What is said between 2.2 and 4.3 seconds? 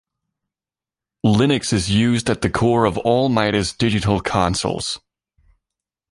at the core of all Midas digital